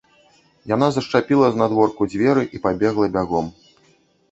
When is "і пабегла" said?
2.59-3.13